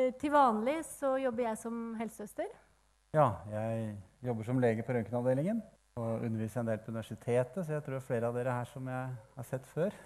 [0.00, 2.48] Eh, Til vanlig så jobber jeg som helsesøster.
[3.14, 5.62] Ja, jeg jobber som lege på røntgenavdelingen
[5.98, 9.08] og underviser en del på universitetet, så jeg tror flere av dere her som jeg
[9.36, 9.96] har sett før.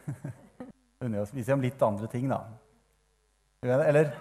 [1.05, 2.41] Underviser om litt andre ting, da.
[3.65, 4.11] Eller?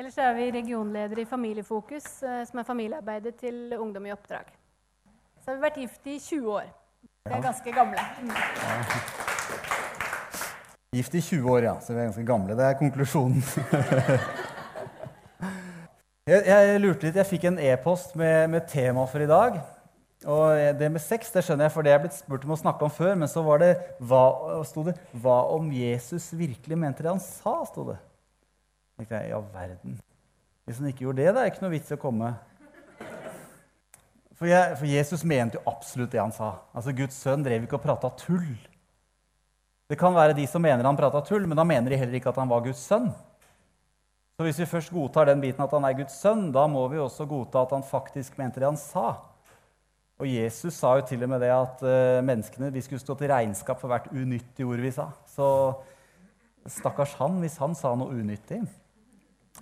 [0.00, 4.48] Ellers er vi regionleder i Familiefokus, eh, som er familiearbeidet til Ungdom i oppdrag.
[5.40, 6.72] Så har vi vært gift i 20 år.
[7.28, 8.00] Vi er ganske gamle.
[8.22, 9.19] Mm.
[10.90, 11.76] Gift i 20 år, ja.
[11.78, 12.54] Så vi er ganske gamle.
[12.58, 13.38] Det er konklusjonen.
[16.26, 17.18] jeg, jeg lurte litt.
[17.20, 19.60] Jeg fikk en e-post med, med tema for i dag.
[20.26, 22.88] Og det med sex det skjønner jeg, for det er blitt spurt om å snakke
[22.88, 23.14] om før.
[23.22, 23.68] Men så var det
[24.02, 24.24] hva,
[24.66, 27.54] sto det, hva om Jesus virkelig mente det han sa?
[27.70, 27.96] Sto det.
[28.98, 29.94] Tenkte, ja, verden.
[30.66, 32.32] Hvis han ikke gjorde det, det er ikke noe vits i å komme.
[34.34, 36.56] For, jeg, for Jesus mente jo absolutt det han sa.
[36.74, 38.58] Altså, Guds sønn drev ikke og prata tull.
[39.90, 42.30] Det kan være de som mener han prata tull, men da mener de heller ikke
[42.30, 43.08] at han var Guds sønn.
[44.38, 47.00] Så hvis vi først godtar den biten at han er Guds sønn, da må vi
[47.02, 49.18] også godta at han faktisk mente det han sa.
[50.20, 53.32] Og Jesus sa jo til og med det at uh, menneskene vi skulle stå til
[53.32, 55.08] regnskap for hvert unyttig ord vi sa.
[55.26, 55.46] Så
[56.70, 58.60] stakkars han hvis han sa noe unyttig.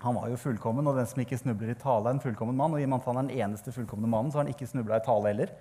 [0.02, 2.74] Han var jo fullkommen, og den som ikke snubler i tale, er en fullkommen mann.
[2.76, 4.68] Og i og med at han er den eneste fullkomne mannen, så har han ikke
[4.68, 5.54] snubla i tale heller.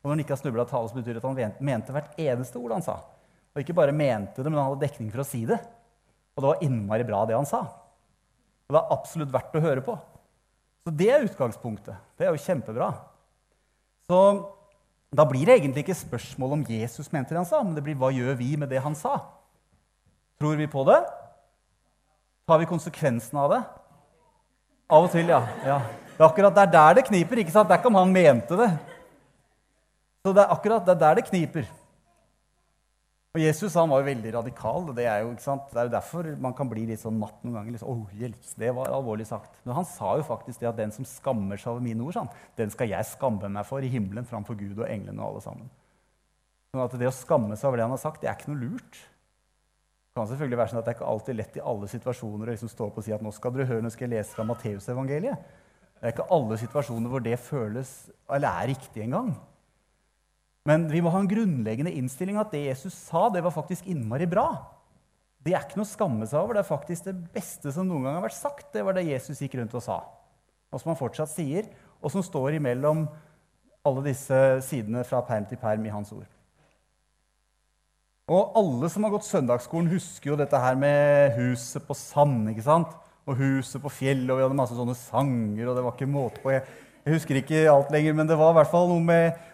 [0.00, 2.24] Og når han ikke har snubla i tale, så betyr det at han mente hvert
[2.24, 3.02] eneste ord han sa.
[3.54, 5.60] Og ikke bare mente det, men han hadde dekning for å si det.
[6.34, 7.62] Og det var innmari bra, det han sa.
[8.66, 9.94] Og det er absolutt verdt å høre på.
[10.84, 11.96] Så det er utgangspunktet.
[12.18, 12.90] Det er jo kjempebra.
[14.08, 14.18] Så
[15.14, 17.96] da blir det egentlig ikke spørsmål om Jesus mente det han sa, men det blir
[17.98, 19.20] hva gjør vi med det han sa?
[20.42, 20.98] Tror vi på det?
[22.50, 23.60] Tar vi konsekvensen av det?
[24.92, 25.40] Av og til, ja.
[25.64, 25.78] ja.
[26.14, 27.40] Det er akkurat er der det kniper.
[27.40, 27.70] ikke sant?
[27.70, 28.68] Det er ikke om han mente det.
[30.24, 31.70] Så det er akkurat det er der det kniper.
[33.34, 34.84] Og Jesus han var jo veldig radikal.
[34.86, 35.66] og Det er jo, ikke sant?
[35.72, 37.74] Det er jo derfor man kan bli litt sånn matt noen ganger.
[37.74, 39.56] Liksom, oh, hjelps, det var alvorlig sagt.
[39.66, 42.30] Men han sa jo faktisk det at den som skammer seg over mine ord, sånn,
[42.54, 45.72] den skal jeg skamme meg for i himmelen framfor Gud og englene og alle sammen.
[46.70, 48.68] Sånn at Det å skamme seg over det han har sagt, det er ikke noe
[48.68, 49.00] lurt.
[49.02, 52.54] Det kan selvfølgelig være sånn at det er ikke alltid lett i alle situasjoner å
[52.54, 54.46] liksom stå opp og si at nå skal dere høre, nå skal jeg lese fra
[54.46, 55.50] Matteusevangeliet.
[55.98, 57.90] Det er ikke alle situasjoner hvor det føles
[58.30, 59.34] eller er riktig engang.
[60.68, 64.28] Men vi må ha en grunnleggende innstilling at det Jesus sa, det var faktisk innmari
[64.28, 64.48] bra.
[65.44, 66.56] Det er ikke noe å skamme seg over.
[66.56, 68.70] Det er faktisk det beste som noen gang har vært sagt.
[68.72, 70.00] Det var det Jesus gikk rundt og sa,
[70.72, 71.68] og som han fortsatt sier,
[72.00, 73.04] og som står imellom
[73.84, 76.24] alle disse sidene fra perm til perm i hans ord.
[78.32, 82.48] Og alle som har gått søndagsskolen, husker jo dette her med huset på sand.
[82.54, 82.94] ikke sant?
[83.28, 86.40] Og huset på fjellet, og vi hadde masse sånne sanger, og det var ikke måte
[86.40, 86.54] på.
[86.54, 86.64] Jeg,
[87.04, 89.44] jeg husker ikke alt lenger, men det var i hvert fall noe med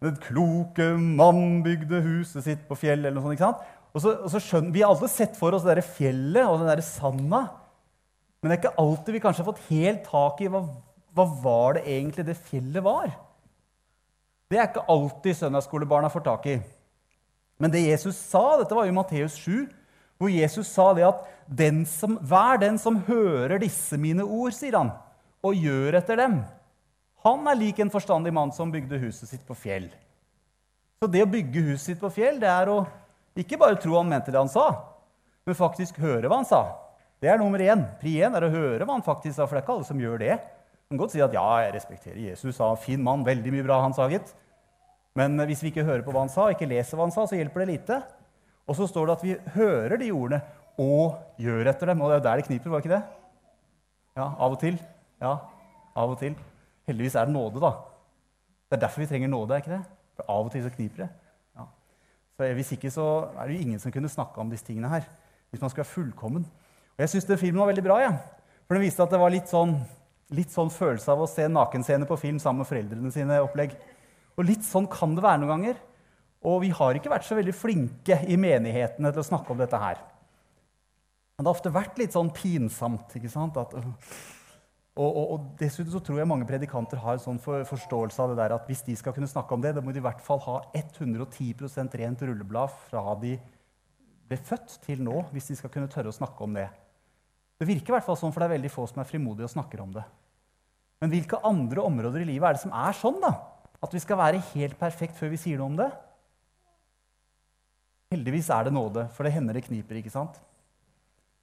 [0.00, 3.36] den kloke mann bygde huset sitt på fjell, eller noe sånt.
[3.36, 3.64] ikke sant?
[3.90, 6.60] Og så, og så skjønner, Vi har alltid sett for oss det der fjellet og
[6.62, 7.40] den der sanda.
[8.40, 10.62] Men det er ikke alltid vi kanskje har fått helt tak i hva,
[11.16, 13.10] hva var det egentlig det fjellet var.
[14.50, 16.56] Det er ikke alltid søndagsskolebarna får tak i.
[17.60, 19.68] Men det Jesus sa, dette var jo Matteus 7,
[20.20, 24.76] hvor Jesus sa det at den som, 'Vær den som hører disse mine ord, sier
[24.76, 24.90] han,
[25.42, 26.40] og gjør etter dem,
[27.24, 29.90] han er lik en forstandig mann som bygde huset sitt på fjell.
[31.00, 32.82] Så det å bygge huset sitt på fjell, det er å
[33.38, 34.68] ikke bare tro han mente det han sa,
[35.46, 36.62] men faktisk høre hva han sa.
[37.20, 37.82] Det er nummer én.
[38.00, 40.00] Pri én er å høre hva han faktisk sa, for det er ikke alle som
[40.00, 40.36] gjør det.
[40.88, 43.82] Man kan godt si at ja, jeg respekterer Jesus, sa fin mann, veldig mye bra
[43.84, 44.32] han sa, gitt.
[45.18, 47.36] Men hvis vi ikke hører på hva han sa, ikke leser hva han sa, så
[47.36, 48.00] hjelper det lite.
[48.70, 50.40] Og så står det at vi hører de ordene
[50.80, 52.00] og gjør etter dem.
[52.00, 53.02] Og det er der det kniper, var det ikke det?
[54.18, 54.80] Ja, av og til.
[55.20, 55.34] Ja,
[55.94, 56.34] av og til.
[56.90, 57.72] Heldigvis er det nåde, da.
[58.70, 59.56] Det er derfor vi trenger nåde.
[59.56, 59.82] ikke det?
[60.16, 61.08] For Av og til så kniper det.
[61.56, 61.66] Ja.
[62.36, 63.06] Så Hvis ikke så
[63.36, 65.06] er det jo ingen som kunne snakka om disse tingene her.
[65.50, 66.44] Hvis man skulle være fullkommen.
[66.44, 67.98] Og Jeg syns filmen var veldig bra.
[68.02, 68.12] Ja.
[68.66, 69.80] For den viste at det var litt sånn,
[70.30, 73.40] litt sånn følelse av å se nakenscener på film sammen med foreldrene sine.
[73.42, 73.74] opplegg.
[74.38, 75.80] Og litt sånn kan det være noen ganger.
[76.46, 79.76] Og vi har ikke vært så veldig flinke i menighetene til å snakke om dette
[79.76, 79.98] her.
[81.36, 83.16] Men det har ofte vært litt sånn pinsomt.
[83.16, 83.56] ikke sant?
[83.56, 83.74] At,
[85.00, 88.32] og, og, og, Dessuten så tror jeg mange predikanter har en sånn for, forståelse av
[88.32, 90.20] det der at hvis de skal kunne snakke om det, da må de i hvert
[90.24, 93.38] fall ha 110% rent rulleblad fra de
[94.30, 96.68] ble født til nå, hvis de skal kunne tørre å snakke om det.
[97.60, 99.54] Det virker i hvert fall sånn, for det er veldig få som er frimodige og
[99.54, 100.04] snakker om det.
[101.00, 103.18] Men hvilke andre områder i livet er det som er sånn?
[103.24, 103.32] da?
[103.80, 105.88] At vi skal være helt perfekt før vi sier noe om det?
[108.12, 109.96] Heldigvis er det nåde, for det hender det kniper.
[110.00, 110.36] ikke sant?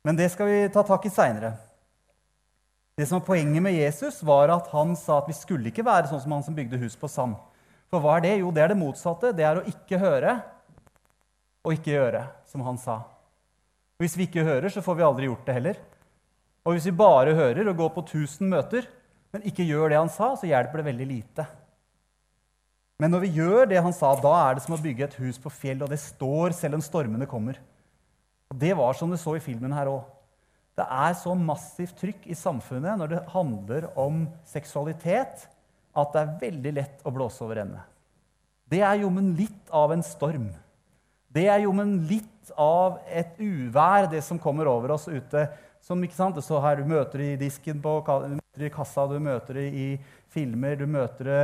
[0.05, 1.55] Men det skal vi ta tak i seinere.
[2.97, 6.09] Det som var Poenget med Jesus var at han sa at vi skulle ikke være
[6.09, 7.35] sånn som han som bygde hus på sand.
[7.93, 8.31] For hva er det?
[8.39, 9.29] Jo, det er det motsatte.
[9.37, 10.39] Det er å ikke høre
[11.61, 13.03] og ikke gjøre, som han sa.
[13.97, 15.79] Og hvis vi ikke hører, så får vi aldri gjort det heller.
[16.65, 18.89] Og hvis vi bare hører og går på 1000 møter,
[19.35, 21.45] men ikke gjør det han sa, så hjelper det veldig lite.
[22.97, 25.37] Men når vi gjør det han sa, da er det som å bygge et hus
[25.37, 27.61] på fjell, og det står selv om stormene kommer.
[28.49, 30.16] Og Det var som det så i filmen her òg.
[30.77, 35.47] Det er så massivt trykk i samfunnet når det handler om seksualitet,
[35.97, 37.81] at det er veldig lett å blåse over ende.
[38.69, 40.51] Det er jommen litt av en storm.
[41.33, 45.47] Det er jommen litt av et uvær, det som kommer over oss ute.
[45.81, 46.37] Som, ikke sant?
[46.43, 49.53] Så her, Du møter det i disken på du møter det i kassa, du møter
[49.57, 49.87] det i
[50.29, 51.41] filmer, du møter det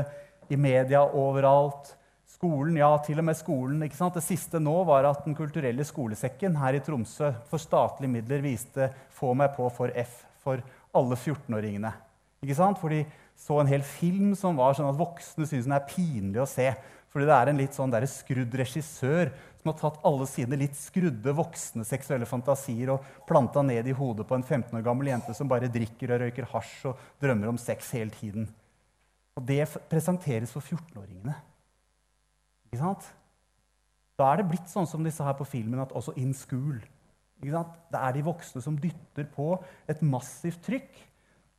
[0.53, 1.95] i media overalt.
[2.43, 3.83] Skolen, ja, til og med skolen.
[3.85, 4.17] ikke sant?
[4.17, 8.89] Det siste nå var at Den kulturelle skolesekken her i Tromsø for statlige midler viste
[9.15, 10.59] 'Få meg på for F' for
[10.93, 11.93] alle 14-åringene.
[12.43, 12.77] Ikke sant?
[12.77, 13.05] For de
[13.37, 16.75] så en hel film som var sånn at voksne syns den er pinlig å se.
[17.09, 19.31] Fordi det er en litt sånn skrudd regissør
[19.61, 24.27] som har tatt alle sine litt skrudde voksne seksuelle fantasier og planta ned i hodet
[24.27, 27.57] på en 15 år gammel jente som bare drikker og røyker hasj og drømmer om
[27.57, 28.49] sex hele tiden.
[29.37, 31.52] Og det presenteres for 14-åringene.
[32.73, 33.05] Ikke sant?
[34.17, 36.79] Da er det blitt sånn som de sa her på filmen, at også in school.
[37.37, 37.75] Ikke sant?
[37.93, 39.51] Det er de voksne som dytter på
[39.89, 40.89] et massivt trykk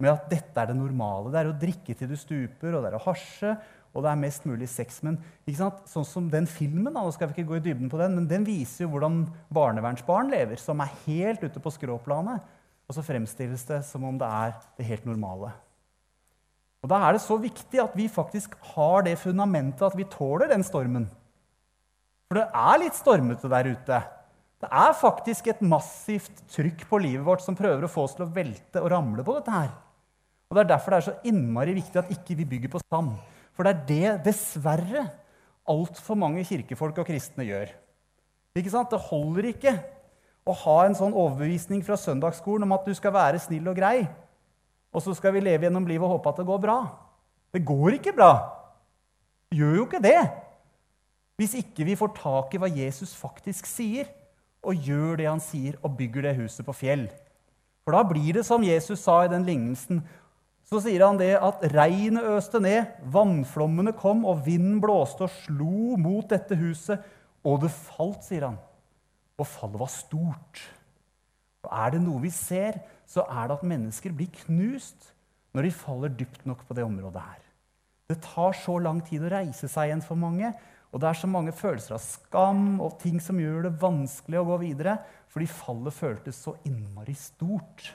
[0.03, 1.31] med at dette er det normale.
[1.31, 3.55] Det er å drikke til du stuper, og det er å hasje,
[3.95, 4.99] og det er mest mulig sex.
[5.07, 5.85] Men ikke sant?
[5.91, 8.47] sånn som den filmen, nå skal vi ikke gå i dybden på den, men den
[8.47, 9.23] viser jo hvordan
[9.55, 12.43] barnevernsbarn lever, som er helt ute på skråplanet.
[12.85, 15.55] Og så fremstilles det som om det er det helt normale.
[16.85, 20.51] Og Da er det så viktig at vi faktisk har det fundamentet at vi tåler
[20.53, 21.07] den stormen.
[22.29, 24.01] For det er litt stormete der ute.
[24.61, 28.27] Det er faktisk et massivt trykk på livet vårt som prøver å få oss til
[28.27, 29.71] å velte og ramle på dette her.
[30.51, 33.15] Og Det er derfor det er så innmari viktig at ikke vi bygger på sand.
[33.57, 35.07] For det er det, dessverre,
[35.65, 37.73] altfor mange kirkefolk og kristne gjør.
[38.61, 38.93] Ikke sant?
[38.93, 39.73] Det holder ikke
[40.45, 44.05] å ha en sånn overbevisning fra søndagsskolen om at du skal være snill og grei
[44.95, 46.79] og så skal vi leve gjennom livet og håpe at det går bra.
[47.55, 48.33] Det går ikke bra.
[49.51, 50.21] Det gjør jo ikke det.
[51.39, 54.07] Hvis ikke vi får tak i hva Jesus faktisk sier,
[54.65, 57.09] og gjør det han sier, og bygger det huset på fjell.
[57.85, 60.01] For da blir det som Jesus sa i den lignelsen.
[60.65, 65.99] Så sier han det at regnet øste ned, vannflommene kom, og vinden blåste og slo
[66.01, 67.03] mot dette huset.
[67.45, 68.57] Og det falt, sier han.
[69.37, 70.63] Og fallet var stort.
[71.67, 72.79] Og er det noe vi ser,
[73.11, 75.11] så er det at mennesker blir knust
[75.55, 77.43] når de faller dypt nok på det området her.
[78.11, 80.51] Det tar så lang tid å reise seg igjen for mange.
[80.95, 84.47] Og det er så mange følelser av skam og ting som gjør det vanskelig å
[84.47, 84.99] gå videre,
[85.33, 87.89] fordi fallet føltes så innmari stort.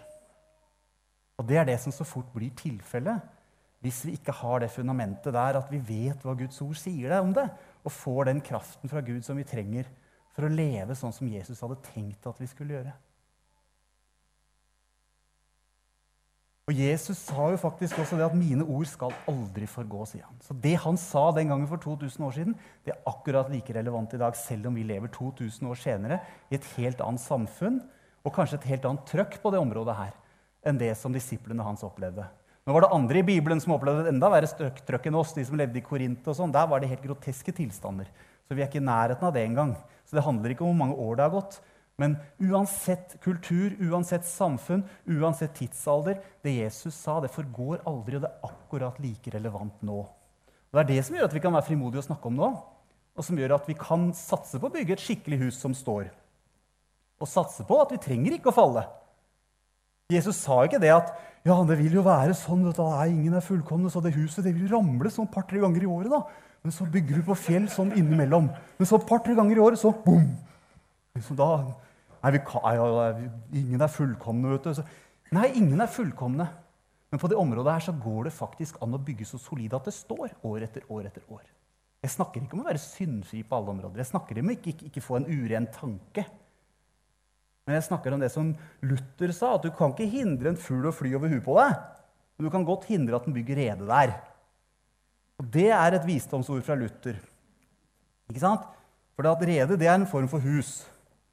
[1.39, 3.35] Og det er det som så fort blir tilfellet
[3.79, 7.31] hvis vi ikke har det fundamentet der at vi vet hva Guds ord sier om
[7.31, 7.45] det,
[7.87, 9.87] og får den kraften fra Gud som vi trenger
[10.35, 12.91] for å leve sånn som Jesus hadde tenkt at vi skulle gjøre.
[16.69, 20.05] Og Jesus sa jo faktisk også det at 'mine ord skal aldri forgå'.
[20.05, 20.37] sier han.
[20.39, 22.55] Så det han sa den gangen for 2000 år siden,
[22.85, 26.19] det er akkurat like relevant i dag, selv om vi lever 2000 år senere
[26.51, 27.81] i et helt annet samfunn
[28.23, 30.13] og kanskje et helt annet trøkk på det området her
[30.63, 32.27] enn det som disiplene hans opplevde.
[32.67, 34.45] Nå var det andre i Bibelen som opplevde et enda verre
[34.85, 35.33] trøkk enn oss.
[35.33, 36.51] de som levde i Korint og sånn.
[36.51, 38.05] Der var det helt groteske tilstander.
[38.47, 39.75] Så vi er ikke i nærheten av det engang.
[40.05, 41.61] Så det handler ikke om hvor mange år det har gått,
[41.99, 48.29] men uansett kultur, uansett samfunn, uansett tidsalder Det Jesus sa, det forgår aldri, og det
[48.31, 49.99] er akkurat like relevant nå.
[50.69, 52.49] Og Det er det som gjør at vi kan være frimodige og snakke om nå,
[53.19, 56.07] og som gjør at vi kan satse på å bygge et skikkelig hus som står.
[57.19, 58.85] Og satse på at vi trenger ikke å falle.
[60.09, 61.11] Jesus sa ikke det at
[61.45, 62.79] ja, det vil jo være sånn at
[63.09, 66.13] ingen er fullkomne, så det huset det vil ramle sånn par-tre ganger i året.
[66.13, 66.23] da.
[66.63, 68.49] Men så bygger du på fjell sånn innimellom.
[68.79, 70.31] Men så par-tre ganger i året, så boom!
[71.17, 71.51] Liksom da
[72.23, 74.81] Nei, kan, ingen er fullkomne, vet du.
[75.35, 76.49] Nei, ingen er fullkomne.
[77.09, 79.87] Men på det området her så går det faktisk an å bygge så solid at
[79.87, 81.45] det står år etter år etter år.
[82.03, 84.03] Jeg snakker ikke om å være syndfri på alle områder.
[84.03, 86.23] Jeg snakker om å ikke, ikke, ikke få en uren tanke.
[87.67, 88.51] Men jeg snakker om det som
[88.85, 91.73] Luther sa, at du kan ikke hindre en fugl å fly over huet på deg.
[92.37, 94.15] Men du kan godt hindre at den bygger rede der.
[95.39, 97.19] Og Det er et visdomsord fra Luther.
[98.29, 98.63] Ikke sant?
[99.17, 100.83] For at rede det er en form for hus.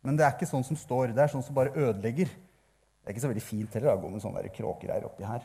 [0.07, 1.11] Men det er ikke sånn som står.
[1.17, 2.31] Det er sånn som bare ødelegger.
[2.31, 5.43] Det er ikke så veldig fint heller å gå med sånne kråkereir oppi her.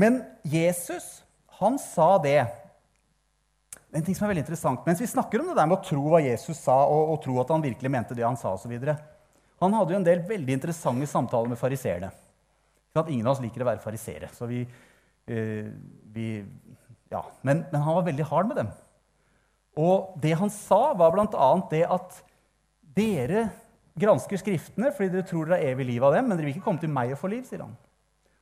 [0.00, 1.20] Men Jesus,
[1.60, 2.40] han sa det.
[3.90, 6.02] En ting som er veldig interessant, Mens vi snakker om det der med å tro
[6.12, 8.96] hva Jesus sa, og, og tro at han virkelig mente det han sa, videre,
[9.60, 12.08] Han hadde jo en del veldig interessante samtaler med fariseerne.
[12.96, 14.30] Ingen av oss liker å være farisere.
[14.32, 14.62] så vi,
[15.26, 15.66] eh,
[16.14, 16.28] vi
[17.10, 17.24] ja.
[17.42, 18.70] men, men han var veldig hard med dem.
[19.78, 21.50] Og det han sa, var bl.a.
[21.70, 22.22] det at
[22.90, 23.44] Dere
[24.00, 26.66] gransker Skriftene fordi dere tror dere har evig liv av dem, men dere vil ikke
[26.66, 27.76] komme til meg og få liv, sier han.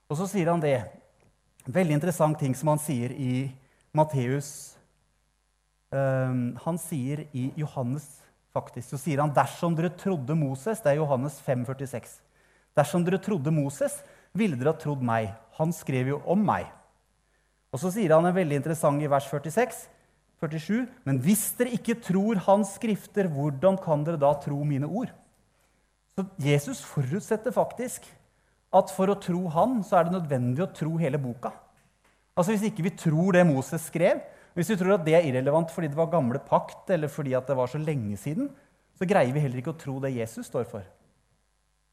[0.08, 0.78] Og så sier han det.
[1.68, 3.49] Veldig interessant ting som han sier i
[3.97, 4.78] Matteus.
[5.92, 8.06] Um, han sier i Johannes
[8.56, 12.18] faktisk, så sier han dersom dere trodde Moses Det er Johannes 5, 46.
[12.76, 13.99] Dersom dere trodde Moses,
[14.37, 15.32] ville dere ha trodd meg.
[15.58, 16.68] Han skrev jo om meg.
[17.73, 19.87] Og så sier han en veldig interessant i vers 46.
[20.38, 20.87] 47.
[21.07, 25.11] Men hvis dere ikke tror Hans skrifter, hvordan kan dere da tro mine ord?
[26.14, 28.07] Så Jesus forutsetter faktisk
[28.75, 31.52] at for å tro Han, så er det nødvendig å tro hele boka.
[32.38, 34.21] Altså Hvis ikke vi tror det Moses skrev,
[34.54, 37.57] hvis vi tror at det er irrelevant fordi det var gamle pakt, eller fordi det
[37.57, 38.50] var så lenge siden,
[38.99, 40.87] så greier vi heller ikke å tro det Jesus står for.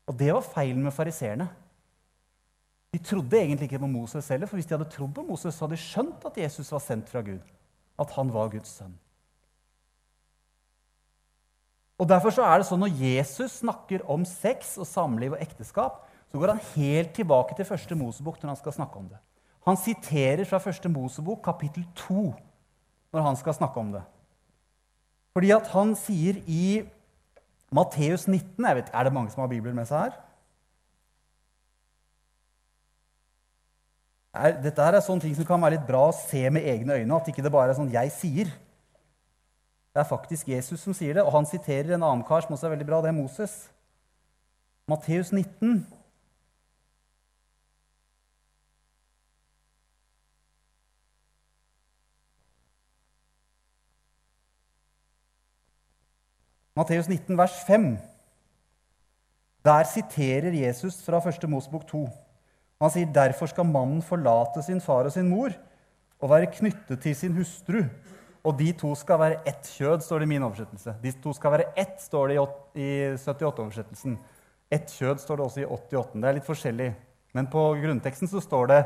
[0.09, 1.47] Og det var feilen med fariseerne.
[2.93, 5.65] De trodde egentlig ikke på Moses heller, for hvis de hadde trodd på Moses, så
[5.65, 7.54] hadde de skjønt at Jesus var sendt fra Gud
[7.99, 8.95] at han var Guds sønn.
[11.95, 16.01] Og Derfor så er det sånn når Jesus snakker om sex og samliv og ekteskap,
[16.27, 19.21] så går han helt tilbake til første Mosebok når han skal snakke om det.
[19.65, 22.25] Han siterer fra første Mosebok, kapittel 2,
[23.15, 24.03] når han skal snakke om det.
[25.33, 26.83] Fordi at han sier i
[27.75, 30.19] Matteus 19 jeg vet, Er det mange som har bibler med seg her?
[34.35, 37.17] Er, dette er sånne ting som kan være litt bra å se med egne øyne.
[37.17, 38.53] At ikke det bare er sånn 'jeg sier'.
[39.93, 42.65] Det er faktisk Jesus som sier det, og han siterer en annen kar som også
[42.67, 43.01] er veldig bra.
[43.01, 43.69] Det er Moses.
[44.87, 45.87] Matteus 19.
[56.75, 57.97] Matteus 19, vers 5.
[59.65, 61.49] Der siterer Jesus fra 1.
[61.49, 62.24] Mosebok 2.
[62.81, 65.53] Han sier derfor skal mannen forlate sin far og sin mor
[66.21, 67.83] og være knyttet til sin hustru.
[68.45, 70.93] Og de to skal være ett kjød, står det i min oversettelse.
[71.01, 72.35] De to skal være ett, står det
[72.77, 74.19] i 78-oversettelsen.
[74.71, 76.19] Ett kjød står det også i 88.
[76.21, 76.91] Det er litt forskjellig.
[77.33, 78.79] Men på grunnteksten så står det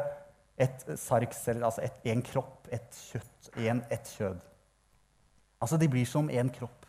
[0.59, 4.39] et sarks, eller altså en kropp, et kjøtt, en, ett kjød.
[5.59, 6.87] Altså, de blir som én kropp.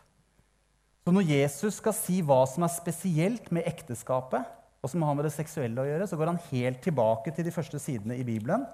[1.04, 4.46] Så når Jesus skal si hva som er spesielt med ekteskapet,
[4.80, 7.52] og som har med det seksuelle å gjøre, så går han helt tilbake til de
[7.52, 8.64] første sidene i Bibelen,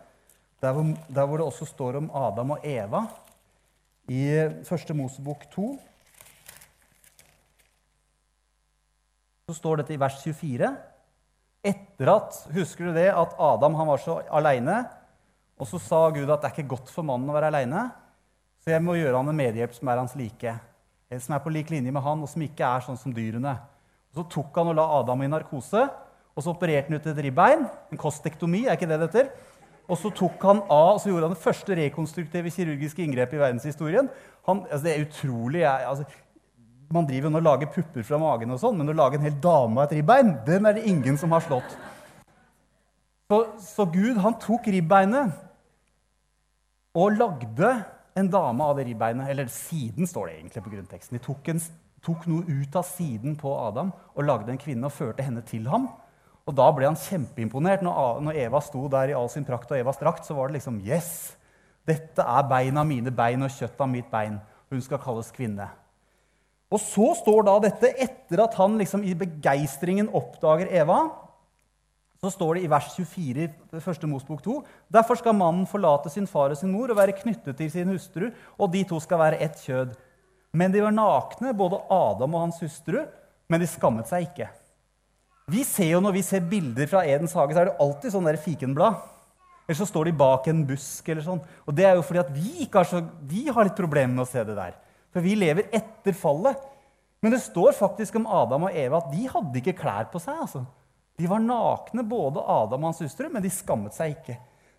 [0.62, 3.02] der hvor, der hvor det også står om Adam og Eva
[4.08, 4.22] i
[4.64, 5.66] første Mosebok 2.
[9.46, 10.70] Så står dette i vers 24.
[11.66, 14.84] Etter at Husker du det at Adam var så aleine?
[15.58, 17.88] Og så sa Gud at det er ikke godt for mannen å være aleine,
[18.60, 20.52] så jeg må gjøre han en medhjelp som er hans like.
[21.22, 23.54] Som er på lik linje med han, og som ikke er sånn som dyrene.
[24.16, 25.82] Så tok han og la Adam i narkose,
[26.36, 27.66] og så opererte han ut et ribbein.
[27.92, 29.28] En kostektomi, er ikke det det heter?
[29.86, 33.42] Og så tok han av, og så gjorde han det første rekonstruktive kirurgiske inngrepet i
[33.42, 34.08] verdenshistorien.
[34.48, 35.60] Han, altså det er utrolig.
[35.62, 36.06] Jeg, altså,
[36.96, 39.36] man driver jo og lager pupper fra magen, og sånn, men å lage en hel
[39.42, 41.76] dame av et ribbein, den er det ingen som har slått.
[43.26, 45.34] Så, så Gud han tok ribbeinet
[46.96, 47.72] og lagde
[48.16, 49.28] en dame av det ribbeinet.
[49.32, 51.18] Eller siden, står det egentlig på grunnteksten.
[51.18, 51.60] De tok en
[52.06, 55.66] tok noe ut av siden på Adam og lagde en kvinne og førte henne til
[55.70, 55.88] ham.
[56.46, 57.82] Og Da ble han kjempeimponert.
[57.82, 60.78] Når Eva sto der i all sin prakt og Evas drakt, så var det liksom
[60.86, 61.34] Yes!
[61.86, 64.40] Dette er beina mine bein og kjøttet av mitt bein.
[64.70, 65.68] Hun skal kalles kvinne.
[66.66, 71.04] Og så står da dette etter at han liksom i begeistringen oppdager Eva.
[72.22, 74.56] Så står det i vers 24 i første Mosbok 2.:
[74.90, 78.30] Derfor skal mannen forlate sin far og sin mor og være knyttet til sin hustru,
[78.58, 79.94] og de to skal være ett kjød.
[80.56, 83.02] Men de var nakne, både Adam og hans hustru,
[83.50, 84.48] men de skammet seg ikke.
[85.52, 88.26] Vi ser jo Når vi ser bilder fra Edens hage, så er det alltid sånn
[88.26, 88.96] der fikenblad.
[89.66, 91.08] Eller så står de bak en busk.
[91.08, 91.42] eller sånn.
[91.66, 94.30] Og Det er jo fordi at vi, har, så, vi har litt problemer med å
[94.30, 94.74] se det der.
[95.12, 96.58] For vi lever etter fallet.
[97.22, 100.38] Men det står faktisk om Adam og Eva at de hadde ikke klær på seg.
[100.46, 100.64] altså.
[101.16, 104.36] De var nakne, både Adam og hans hustru, men de skammet seg ikke.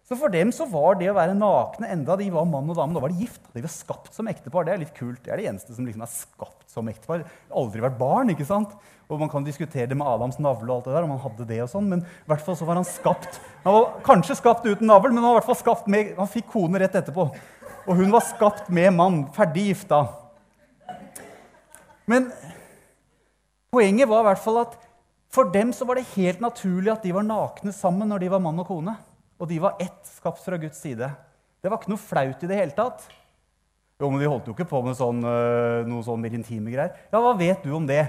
[0.07, 2.95] Så for dem så var det å være nakne enda de var mann og dame.
[2.95, 3.41] Da var de gift.
[3.51, 4.63] De var skapt som ektepar.
[4.63, 5.19] Det er litt kult.
[5.25, 7.25] Det er det eneste som liksom er skapt som ektepar.
[7.51, 8.31] Aldri vært barn.
[8.31, 8.71] ikke sant?
[9.11, 11.47] Og Man kan diskutere det med Adams navle, og alt det der, om han hadde
[11.47, 13.39] det og sånn, men i hvert fall så var han skapt.
[13.63, 16.31] Han var kanskje skapt uten navl, men han var i hvert fall skapt med, han
[16.31, 17.27] fikk kone rett etterpå.
[17.87, 19.21] Og hun var skapt med mann.
[19.35, 20.01] Ferdig gifta.
[22.07, 22.29] Men
[23.71, 24.79] poenget var i hvert fall at
[25.31, 28.43] for dem så var det helt naturlig at de var nakne sammen når de var
[28.43, 28.95] mann og kone.
[29.37, 31.09] Og de var ett, skapt fra Guds side.
[31.61, 33.05] Det var ikke noe flaut i det hele tatt.
[33.97, 36.97] Jo, men De holdt jo ikke på med sånn, uh, noe sånn mer intime greier.
[37.09, 38.03] Ja, hva vet du om det?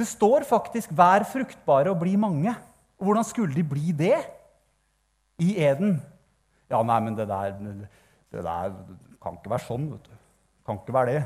[0.00, 2.56] Det står faktisk 'vær fruktbare og bli mange'.
[2.98, 4.16] Og hvordan skulle de bli det
[5.38, 6.00] i eden?
[6.70, 7.52] Ja, nei, men det der,
[8.32, 8.74] det der
[9.22, 9.90] kan ikke være sånn.
[9.92, 10.16] vet du.
[10.66, 11.24] Kan ikke være det.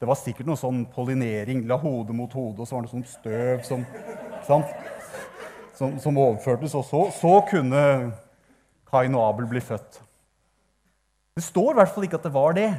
[0.00, 1.64] Det var sikkert noe sånn pollinering.
[1.66, 3.84] La hodet mot hodet, og så var det sånn støv som,
[5.76, 6.74] som, som overførtes.
[6.78, 7.82] Og så, så kunne
[8.90, 10.00] Kain og Abel bli født.
[11.36, 12.70] Det står i hvert fall ikke at det var det.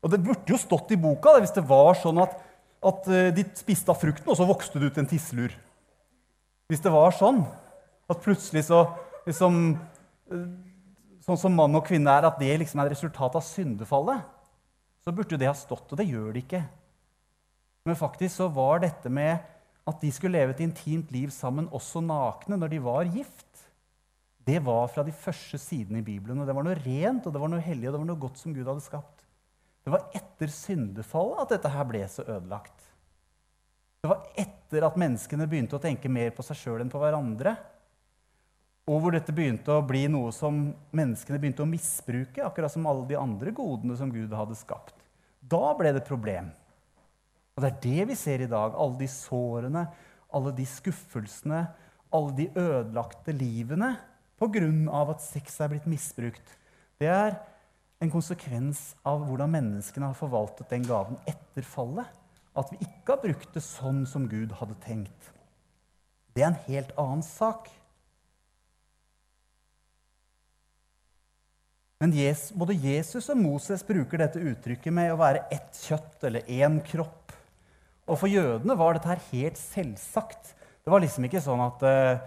[0.00, 2.36] Og det burde jo stått i boka hvis det var sånn at,
[2.86, 5.52] at eh, de spiste av frukten, og så vokste det ut en tisselur.
[6.70, 7.42] Hvis det var sånn
[8.10, 8.84] at plutselig så
[9.28, 9.78] liksom,
[10.32, 10.50] eh,
[11.20, 14.22] Sånn som mann og kvinne er, at det liksom er et resultat av syndefallet
[15.04, 16.60] så burde jo det ha stått, og det gjør det ikke.
[17.88, 19.40] Men faktisk så var dette med
[19.88, 23.46] at de skulle leve et intimt liv sammen, også nakne, når de var gift,
[24.46, 26.40] det var fra de første sidene i Bibelen.
[26.40, 28.40] og Det var noe rent og det var noe hellig og det var noe godt
[28.40, 29.26] som Gud hadde skapt.
[29.84, 32.86] Det var etter syndefallet at dette her ble så ødelagt.
[34.00, 37.54] Det var etter at menneskene begynte å tenke mer på seg sjøl enn på hverandre.
[38.88, 43.04] Og hvor dette begynte å bli noe som menneskene begynte å misbruke, akkurat som alle
[43.10, 44.96] de andre godene som Gud hadde skapt.
[45.40, 46.48] Da ble det et problem.
[47.60, 48.72] Og det er det vi ser i dag.
[48.72, 49.82] Alle de sårene,
[50.32, 51.66] alle de skuffelsene,
[52.08, 53.98] alle de ødelagte livene
[54.40, 55.02] pga.
[55.12, 56.56] at sex er blitt misbrukt.
[56.98, 57.36] Det er
[58.00, 62.06] en konsekvens av hvordan menneskene har forvaltet den gaven etter fallet.
[62.56, 65.28] At vi ikke har brukt det sånn som Gud hadde tenkt.
[66.32, 67.68] Det er en helt annen sak.
[72.00, 76.48] Men Jesus, både Jesus og Moses bruker dette uttrykket med å være ett kjøtt eller
[76.48, 77.34] én kropp.
[78.10, 80.52] Og for jødene var dette her helt selvsagt.
[80.82, 82.22] Det var liksom ikke sånn at, uh,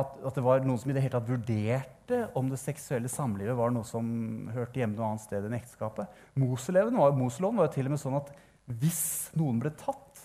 [0.00, 3.54] at, at det var noen som i det hele tatt vurderte om det seksuelle samlivet
[3.54, 4.04] var noe som
[4.50, 6.10] hørte hjemme noe annet sted enn ekteskapet.
[6.42, 8.32] Moseloven var, Moseloven var jo til og med sånn at
[8.80, 9.02] hvis
[9.38, 10.24] noen ble tatt,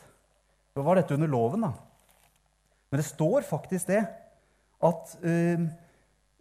[0.74, 1.68] så var dette under loven.
[1.68, 1.74] da.
[2.90, 4.02] Men det står faktisk det
[4.86, 5.68] at uh,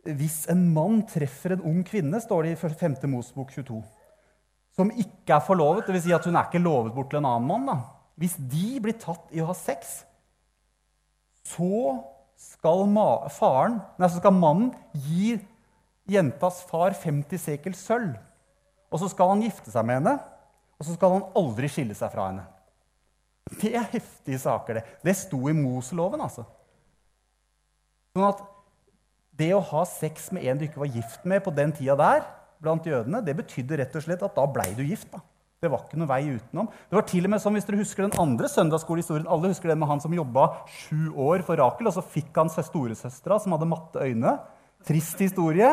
[0.05, 2.97] hvis en mann treffer en ung kvinne, står det i 5.
[3.09, 3.83] Mosebok 22,
[4.75, 6.07] som ikke er forlovet, dvs.
[6.09, 7.77] Si at hun er ikke lovet bort til en annen mann da.
[8.21, 10.03] Hvis de blir tatt i å ha sex,
[11.45, 11.99] så
[12.41, 12.87] skal,
[13.35, 14.71] faren, nei, så skal mannen
[15.07, 15.35] gi
[16.11, 18.15] jentas far 50 sekel sølv.
[18.93, 20.19] Og så skal han gifte seg med henne,
[20.79, 22.45] og så skal han aldri skille seg fra henne.
[23.61, 24.85] Det er heftige saker, det.
[25.05, 26.47] Det sto i Moseloven, altså.
[28.15, 28.41] Sånn at
[29.35, 32.25] det å ha sex med en du ikke var gift med på den tida der,
[32.63, 35.11] blant jødene, det betydde rett og slett at da blei du gift.
[35.13, 35.21] da.
[35.65, 36.69] Det var ikke noe vei utenom.
[36.69, 39.81] Det var til og med sånn, hvis dere husker den andre søndagsskolehistorien, Alle husker den
[39.81, 43.71] med han som jobba sju år for Rakel, og så fikk han storesøstera som hadde
[43.71, 44.37] matte øyne.
[44.85, 45.73] Trist historie.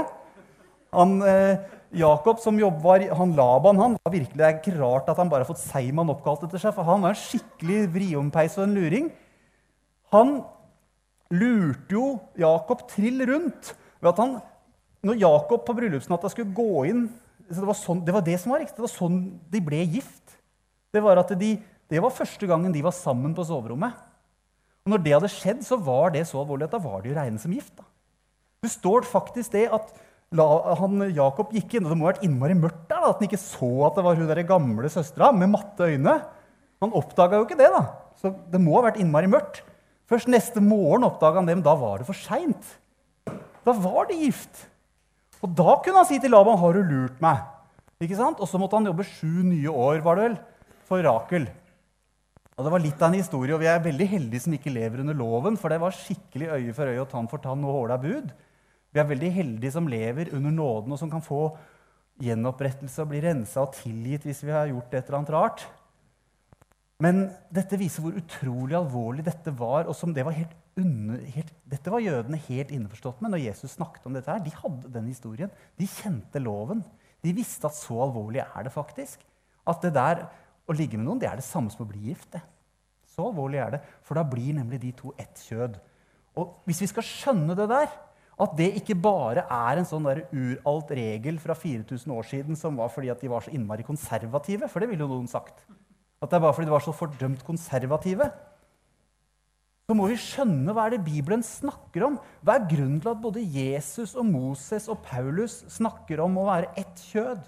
[0.96, 1.60] Han, eh,
[1.92, 5.44] Jakob som var, han Laban han var virkelig, Det er ikke rart at han bare
[5.44, 9.12] har fått Seiman oppkalt etter seg, for han var en skikkelig vriompeis og en luring.
[10.12, 10.44] Han
[11.32, 14.40] lurte jo Jakob trill rundt ved at han,
[15.04, 17.10] når Jakob på bryllupsnatta skulle gå inn
[17.52, 18.78] det var, sånn, det var, det som var riktig.
[18.78, 19.20] Det var sånn
[19.52, 20.38] de ble gift.
[20.92, 21.52] Det var, de,
[21.92, 23.98] det var første gangen de var sammen på soverommet.
[24.82, 27.18] Og når det hadde skjedd, så var det så alvorlig at da var de å
[27.18, 27.74] regnet som gift.
[27.78, 27.86] Da.
[28.66, 29.92] Det står faktisk det at
[30.38, 30.48] la,
[30.80, 33.42] han, Jakob gikk inn, og det må ha vært innmari mørkt der, at han ikke
[33.42, 36.18] så at det var hun der gamle søstera med matte øyne.
[36.82, 37.84] Han oppdaga jo ikke det, da.
[38.22, 39.62] Så det må ha vært innmari mørkt.
[40.10, 42.76] Først neste morgen oppdaga han det, men da var det for seint.
[43.62, 44.66] Da var de gift.
[45.42, 47.42] Og da kunne han si til Laban, 'Har du lurt meg?'
[48.02, 48.40] Ikke sant?
[48.40, 50.38] Og så måtte han jobbe sju nye år var det vel,
[50.86, 51.48] for Rakel.
[52.58, 55.00] Og Det var litt av en historie, og vi er veldig heldige som ikke lever
[55.02, 57.98] under loven, for det var skikkelig øye for øye og tann for tann og håla
[57.98, 58.32] bud.
[58.94, 61.58] Vi er veldig heldige som lever under nåden, og som kan få
[62.22, 65.66] gjenopprettelse og bli rensa og tilgitt hvis vi har gjort et eller annet rart.
[67.02, 69.88] Men dette viser hvor utrolig alvorlig dette var.
[69.88, 73.78] og som det var helt under, helt, Dette var jødene helt innforstått med når Jesus
[73.78, 74.32] snakket om dette.
[74.32, 74.44] her.
[74.44, 75.52] De hadde den historien.
[75.80, 76.84] De kjente loven.
[77.22, 79.24] De visste at så alvorlig er det faktisk.
[79.70, 80.26] At det der
[80.68, 82.32] å ligge med noen det er det samme som å bli gift.
[82.34, 82.42] det.
[83.12, 83.82] Så alvorlig er det.
[84.08, 85.78] For da blir nemlig de to ett kjød.
[86.40, 87.92] Og hvis vi skal skjønne det der,
[88.42, 92.90] at det ikke bare er en sånn uralt regel fra 4000 år siden som var
[92.90, 95.62] fordi at de var så innmari konservative, for det ville jo noen sagt
[96.22, 98.28] at det er bare fordi de var så fordømt konservative.
[99.92, 102.14] Så må vi skjønne hva er det Bibelen snakker om.
[102.48, 106.70] Hva er grunnen til at både Jesus og Moses og Paulus snakker om å være
[106.80, 107.42] ett kjød?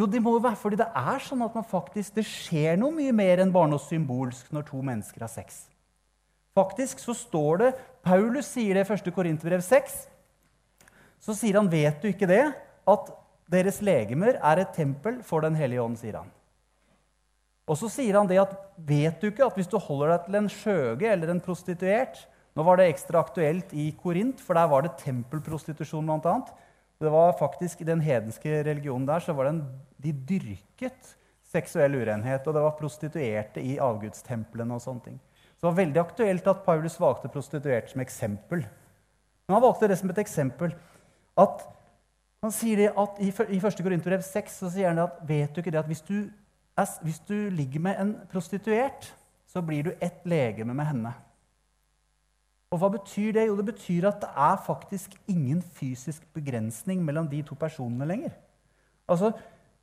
[0.00, 3.14] Jo, det må jo være fordi det er sånn at faktisk, det skjer noe mye
[3.14, 5.60] mer enn bare noe symbolsk når to mennesker har sex.
[6.58, 7.70] Faktisk så står det
[8.02, 9.14] Paulus sier det i 1.
[9.14, 9.96] Korinterbrev 6.
[11.22, 12.56] Så sier han, 'Vet du ikke det?'
[12.90, 13.14] At
[13.46, 16.34] deres legemer er et tempel for Den hellige ånd, sier han.
[17.70, 20.38] Og så sier han det at vet du ikke at hvis du holder deg til
[20.40, 22.24] en skjøge eller en prostituert
[22.58, 26.32] Nå var det ekstra aktuelt i Korint, for der var det tempelprostitusjon bl.a.
[26.98, 29.60] Det var faktisk I den hedenske religionen der så var det en,
[30.02, 31.12] de dyrket
[31.46, 35.20] seksuell urenhet, og det var prostituerte i avgudstemplene og sånne ting.
[35.54, 38.66] Så det var veldig aktuelt at Paulus valgte prostituerte som eksempel.
[39.46, 40.74] Men han valgte det som et eksempel
[41.40, 41.64] at
[42.40, 43.82] han sier det at I, i 1.
[43.84, 46.30] Korinterbrev 6 så sier han at vet du ikke det at hvis du,
[47.02, 49.10] hvis du ligger med en prostituert,
[49.50, 51.12] så blir du ett legeme med henne.
[52.70, 53.48] Og hva betyr det?
[53.48, 58.36] Jo, det betyr at det er faktisk ingen fysisk begrensning mellom de to personene lenger.
[59.10, 59.32] Altså,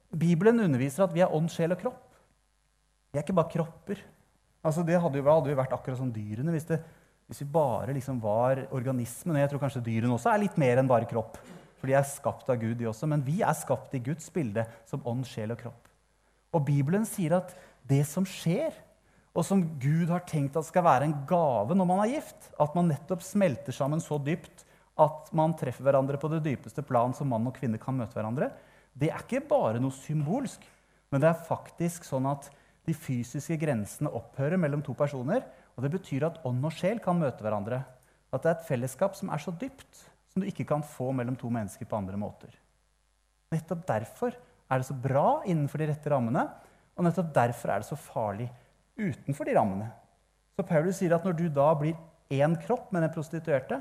[0.07, 2.05] Bibelen underviser at vi er ånd, sjel og kropp.
[3.11, 4.03] Vi er ikke bare kropper.
[4.63, 6.79] Altså, det hadde jo, hadde vært akkurat som dyrene hvis, det,
[7.27, 9.41] hvis vi bare liksom var organismen.
[9.41, 11.35] Jeg tror kanskje dyrene også er litt mer enn bare kropp.
[11.77, 13.09] For de er skapt av Gud, de også.
[13.11, 15.86] Men vi er skapt i Guds bilde som ånd, sjel og kropp.
[16.55, 17.53] Og Bibelen sier at
[17.87, 18.75] det som skjer,
[19.37, 22.73] og som Gud har tenkt at skal være en gave når man er gift, at
[22.77, 24.63] man nettopp smelter sammen så dypt
[24.97, 28.49] at man treffer hverandre på det dypeste plan som mann og kvinne kan møte hverandre,
[28.97, 30.63] det er ikke bare noe symbolsk,
[31.13, 32.49] men det er faktisk sånn at
[32.87, 35.43] de fysiske grensene opphører mellom to personer.
[35.75, 37.81] Og det betyr at ånd og sjel kan møte hverandre.
[38.33, 41.35] At det er et fellesskap som er så dypt som du ikke kan få mellom
[41.39, 42.51] to mennesker på andre måter.
[43.53, 44.35] Nettopp derfor
[44.67, 46.43] er det så bra innenfor de rette rammene,
[46.97, 48.47] og nettopp derfor er det så farlig
[48.97, 49.89] utenfor de rammene.
[50.57, 51.97] Så Paulus sier at når du da blir
[52.33, 53.79] én kropp med den prostituerte,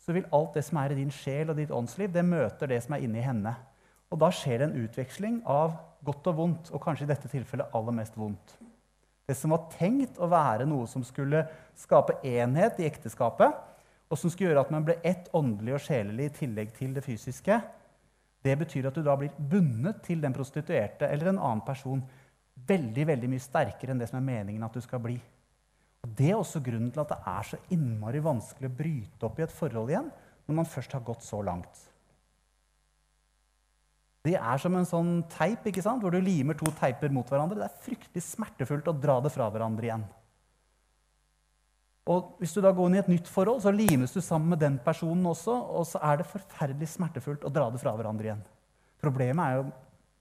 [0.00, 2.80] så vil alt det som er i din sjel og ditt åndsliv, det møter det
[2.84, 3.52] som er inni henne.
[4.12, 7.74] Og da skjer det en utveksling av godt og vondt, og kanskje i dette tilfellet
[7.74, 8.56] aller mest vondt.
[9.26, 11.42] Det som var tenkt å være noe som skulle
[11.76, 13.56] skape enhet i ekteskapet,
[14.06, 17.02] og som skulle gjøre at man ble ett åndelig og sjelelig i tillegg til det
[17.02, 17.58] fysiske,
[18.44, 22.02] det betyr at du da blir bundet til den prostituerte eller en annen person
[22.68, 25.16] veldig veldig mye sterkere enn det som er meningen at du skal bli.
[26.04, 29.40] Og Det er også grunnen til at det er så innmari vanskelig å bryte opp
[29.40, 30.08] i et forhold igjen
[30.46, 31.82] når man først har gått så langt.
[34.26, 36.02] Det er som en sånn teip ikke sant?
[36.02, 37.60] hvor du limer to teiper mot hverandre.
[37.60, 40.06] Det er fryktelig smertefullt å dra det fra hverandre igjen.
[42.06, 44.60] Og Hvis du da går inn i et nytt forhold, så limes du sammen med
[44.62, 48.44] den personen også, og så er det forferdelig smertefullt å dra det fra hverandre igjen.
[49.02, 49.64] Problemet er jo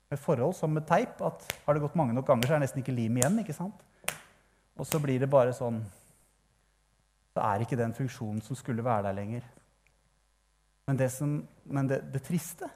[0.10, 2.68] med forhold som med teip at har det gått mange nok ganger, så er det
[2.68, 3.38] nesten ikke lim igjen.
[3.42, 3.86] ikke sant?
[4.76, 5.84] Og så blir det bare sånn
[7.36, 9.48] Så er ikke den funksjonen som skulle være der lenger.
[10.88, 11.34] Men det, som,
[11.66, 12.70] men det, det triste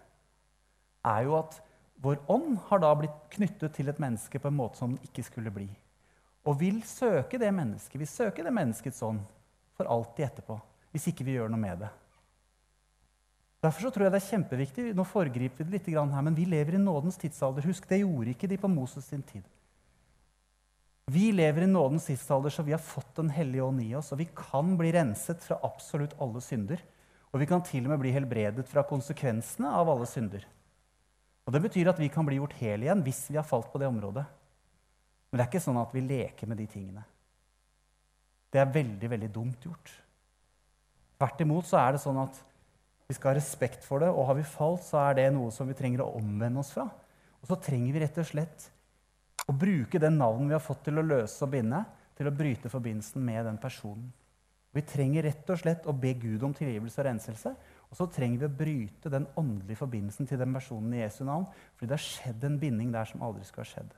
[1.07, 1.61] er jo at
[2.03, 5.23] vår ånd har da blitt knyttet til et menneske på en måte som den ikke
[5.23, 5.69] skulle bli.
[6.49, 9.21] Og vil søke det mennesket, vil søke det menneskets ånd
[9.77, 10.57] for alltid etterpå.
[10.89, 11.89] Hvis ikke vi gjør noe med det.
[13.59, 16.77] Derfor tror jeg det er kjempeviktig, Nå foregriper vi det litt her, men vi lever
[16.77, 17.67] i nådens tidsalder.
[17.67, 19.43] Husk, det gjorde ikke de på Moses sin tid.
[21.09, 24.11] Vi lever i nådens tidsalder, så vi har fått Den hellige ånd i oss.
[24.13, 26.81] Og vi kan bli renset fra absolutt alle synder.
[27.33, 30.45] Og vi kan til og med bli helbredet fra konsekvensene av alle synder.
[31.45, 33.81] Og Det betyr at vi kan bli gjort hel igjen hvis vi har falt på
[33.81, 34.25] det området.
[35.29, 37.03] Men det er ikke sånn at vi leker med de tingene.
[38.49, 39.91] Det er veldig, veldig dumt gjort.
[41.19, 42.39] Tvert imot så er det sånn at
[43.09, 45.69] vi skal ha respekt for det, og har vi falt, så er det noe som
[45.69, 46.85] vi trenger å omvende oss fra.
[47.41, 48.69] Og så trenger vi rett og slett
[49.49, 51.81] å bruke den navnen vi har fått til å løse og binde,
[52.17, 54.09] til å bryte forbindelsen med den personen.
[54.75, 57.53] Vi trenger rett og slett å be Gud om tilgivelse og renselse.
[57.89, 61.47] Og så trenger vi å bryte den åndelige forbindelsen til den personen i Jesu navn.
[61.73, 63.95] Fordi det har skjedd en binding der som aldri skulle ha skjedd.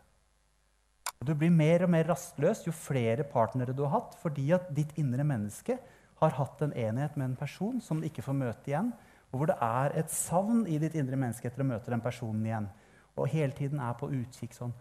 [1.22, 4.96] Du blir mer og mer rastløs jo flere partnere du har hatt, fordi at ditt
[4.98, 5.76] indre menneske
[6.22, 8.90] har hatt en enhet med en person som du ikke får møte igjen,
[9.32, 12.46] og hvor det er et savn i ditt indre menneske etter å møte den personen
[12.46, 12.72] igjen.
[13.16, 14.74] Og hele tiden er på utkikk sånn.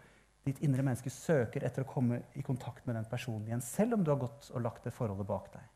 [0.46, 4.04] Ditt indre menneske søker etter å komme i kontakt med den personen igjen, selv om
[4.04, 5.68] du har gått og lagt det forholdet bak deg.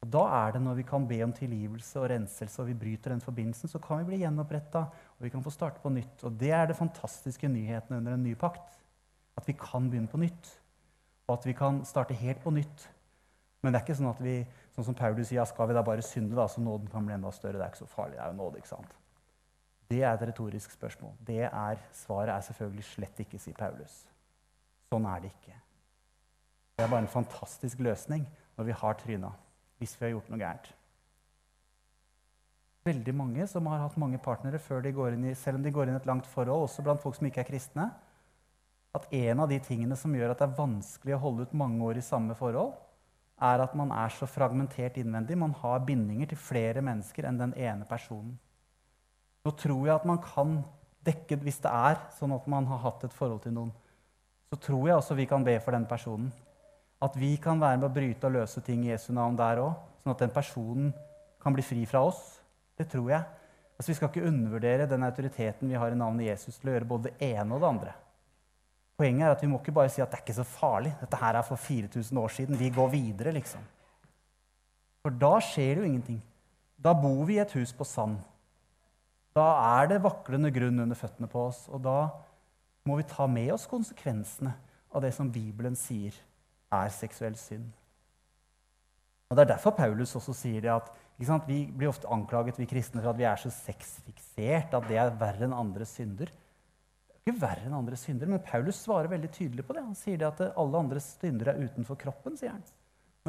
[0.00, 3.14] Og Da er det når vi kan be om tilgivelse og renselse, og vi bryter
[3.14, 6.24] den forbindelsen, så kan vi bli gjenoppretta, og vi kan få starte på nytt.
[6.24, 8.79] Og Det er det fantastiske nyheten under en ny pakt.
[9.38, 10.54] At vi kan begynne på nytt.
[11.28, 12.88] Og at vi kan starte helt på nytt.
[13.62, 14.38] Men det er ikke sånn at vi,
[14.74, 17.32] sånn som Paulus sier, skal vi da bare synde, da, så nåden kan bli enda
[17.34, 17.58] større.
[17.58, 18.16] Det er ikke så farlig.
[18.16, 18.96] Det er jo nåde, ikke sant?
[19.90, 21.12] Det er et retorisk spørsmål.
[21.26, 24.02] Det er, Svaret er selvfølgelig slett ikke, sier Paulus.
[24.90, 25.56] Sånn er det ikke.
[26.78, 28.24] Det er bare en fantastisk løsning
[28.56, 29.32] når vi har tryna
[29.80, 30.68] hvis vi har gjort noe gærent.
[32.84, 35.72] Veldig mange som har hatt mange partnere før de går inn i, selv om de
[35.72, 37.86] går inn i et langt forhold, også blant folk som ikke er kristne,
[38.96, 41.84] at en av de tingene som gjør at det er vanskelig å holde ut mange
[41.86, 42.72] år i samme forhold,
[43.40, 45.38] er at man er så fragmentert innvendig.
[45.38, 48.34] Man har bindinger til flere mennesker enn den ene personen.
[49.46, 50.60] Nå tror jeg at man kan
[51.00, 53.70] dekke Hvis det er sånn at man har hatt et forhold til noen,
[54.52, 56.28] så tror jeg også vi kan be for den personen.
[57.00, 59.78] At vi kan være med å bryte og løse ting i Jesu navn der òg,
[60.02, 60.90] sånn at den personen
[61.40, 62.20] kan bli fri fra oss.
[62.76, 63.24] Det tror jeg.
[63.78, 66.90] Altså, vi skal ikke undervurdere den autoriteten vi har i navnet Jesus til å gjøre
[66.90, 67.96] både det ene og det andre.
[69.00, 70.90] Poenget er at vi må ikke bare si at det er ikke så farlig.
[71.00, 72.58] Dette her er for 4000 år siden.
[72.60, 73.62] Vi går videre, liksom.
[75.00, 76.18] For da skjer det jo ingenting.
[76.76, 78.18] Da bor vi i et hus på sand.
[79.36, 79.46] Da
[79.80, 82.10] er det vaklende grunn under føttene på oss, og da
[82.84, 84.52] må vi ta med oss konsekvensene
[84.92, 86.16] av det som Bibelen sier
[86.74, 87.70] er seksuell synd.
[89.30, 90.90] Og Det er derfor Paulus også sier det at
[91.46, 95.16] vi blir ofte anklaget vi kristne for at vi er så sexfiksert, at det er
[95.20, 96.32] verre enn andre synder.
[97.20, 99.84] Ikke verre enn andre syndere, men Paulus svarer veldig tydelig på det.
[99.84, 102.62] Han sier det at alle andre syndere er utenfor kroppen, sier han.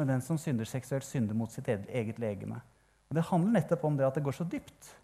[0.00, 2.62] Men den som synder seksuelt, synder mot sitt eget legeme.
[3.10, 4.94] Og Det handler nettopp om det at det går så dypt.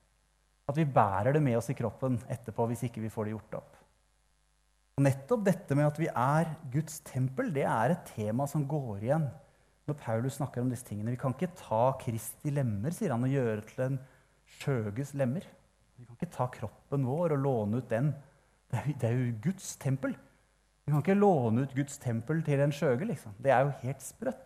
[0.69, 3.59] At vi bærer det med oss i kroppen etterpå hvis ikke vi får det gjort
[3.61, 3.77] opp.
[4.99, 9.05] Og Nettopp dette med at vi er Guds tempel, det er et tema som går
[9.05, 9.29] igjen
[9.89, 11.15] når Paulus snakker om disse tingene.
[11.15, 14.01] Vi kan ikke ta Kristi lemmer sier han, og gjøre til en
[14.59, 15.47] skjøges lemmer.
[15.97, 18.11] Vi kan ikke ta kroppen vår og låne ut den.
[18.69, 20.17] Det er, det er jo Guds tempel.
[20.85, 23.09] Vi kan ikke låne ut Guds tempel til en skjøge.
[23.09, 23.35] Liksom.
[23.43, 24.45] Det er jo helt sprøtt.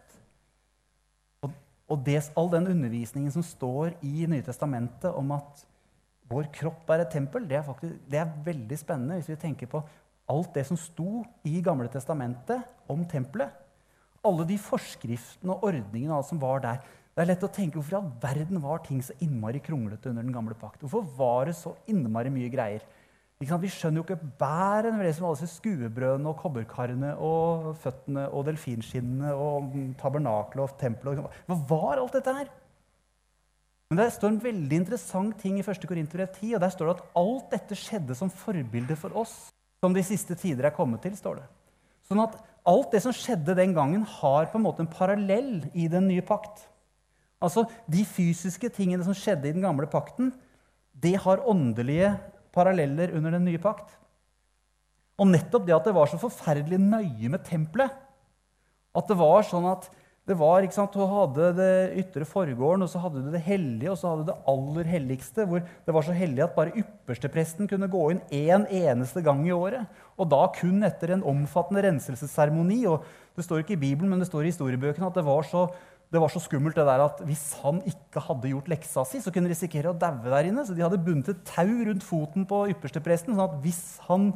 [1.92, 5.64] Og det, all den undervisningen som står i Nye Testamentet om at
[6.32, 9.68] vår kropp er et tempel, det er, faktisk, det er veldig spennende hvis vi tenker
[9.68, 9.82] på
[10.32, 13.52] alt det som sto i Gamle Testamentet om tempelet.
[14.24, 16.80] Alle de forskriftene og ordningene som var der.
[17.12, 20.24] Det er lett å tenke Hvorfor i all verden var ting så innmari kronglete under
[20.24, 20.80] den gamle pakt?
[20.80, 22.86] Hvorfor var det så innmari mye greier?
[23.42, 28.28] Vi skjønner jo ikke bæren ved det som alle disse skuebrødene og kobberkarene og føttene
[28.30, 31.24] og delfinskinnene og tabernakelet og tempelet.
[31.48, 32.52] Hva var alt dette her?
[33.90, 35.82] Men Det står en veldig interessant ting i 1.
[35.88, 36.54] Korinterbrev 10.
[36.54, 39.50] og Der står det at alt dette skjedde som forbilde for oss,
[39.82, 41.16] som de siste tider er kommet til.
[41.16, 41.48] står det.
[42.08, 45.88] Sånn at alt det som skjedde den gangen, har på en måte en parallell i
[45.88, 46.68] den nye pakt.
[47.42, 50.32] Altså, De fysiske tingene som skjedde i den gamle pakten,
[50.94, 52.14] det har åndelige
[52.54, 53.90] paralleller under den nye pakt.
[55.20, 57.92] Og nettopp det at det var så forferdelig nøye med tempelet
[58.96, 59.90] At det var sånn at
[60.22, 63.90] det var, ikke sant, Du hadde det ytre forgården, og så hadde du det hellige,
[63.90, 67.66] og så hadde du det aller helligste, hvor det var så hellig at bare ypperstepresten
[67.66, 69.82] kunne gå inn én en eneste gang i året.
[70.14, 72.84] Og da kun etter en omfattende renselsesseremoni.
[72.86, 73.02] Og
[73.34, 75.64] det står ikke i Bibelen, men det står i historiebøkene at det var så
[76.12, 79.32] det var så skummelt det der at hvis han ikke hadde gjort leksa si, så
[79.32, 80.64] kunne han risikere å daue der inne.
[80.68, 84.34] Så de hadde bundet et tau rundt foten på ypperstepresten, sånn at hvis han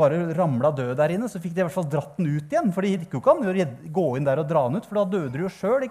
[0.00, 2.70] bare ramla død der inne, så fikk de i hvert fall dratt den ut igjen.
[2.72, 3.66] For det gikk jo ikke an å
[4.00, 5.84] gå inn der og dra den ut, for da døde du jo sjøl.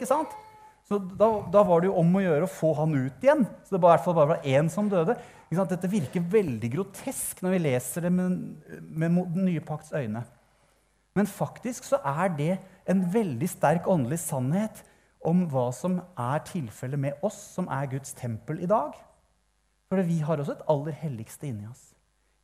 [0.89, 3.45] Så da, da, var det jo om å gjøre å få han ut igjen.
[3.67, 5.19] Så det var i hvert fall bare var én som døde.
[5.53, 8.39] Dette virker veldig grotesk når vi leser det med,
[8.89, 10.25] med den nye pakts øyne.
[11.17, 12.53] Men faktisk så er det
[12.89, 14.81] en veldig sterk åndelig sannhet
[15.25, 18.95] om hva som er tilfellet med oss som er Guds tempel i dag.
[19.89, 21.89] For vi har også et aller helligste inni oss.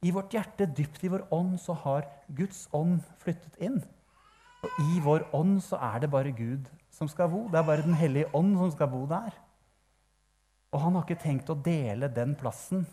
[0.06, 2.08] I vårt hjerte, dypt i vår ånd, så har
[2.38, 3.80] Guds ånd flyttet inn.
[4.66, 7.46] Og i vår ånd så er det bare Gud som skal bo.
[7.50, 9.34] Det er bare Den hellige ånd som skal bo der.
[10.74, 12.86] Og han har ikke tenkt å dele den plassen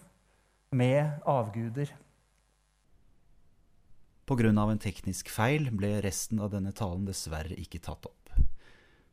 [0.73, 1.91] med avguder.
[4.27, 4.49] Pga.
[4.49, 8.22] en teknisk feil ble resten av denne talen dessverre ikke tatt opp.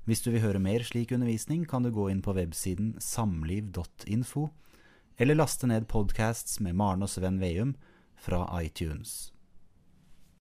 [0.09, 4.47] Hvis du vil høre mer slik undervisning, kan du gå inn på websiden samliv.info,
[5.21, 7.75] eller laste ned podcasts med Maren og Sven Veum
[8.17, 9.29] fra iTunes.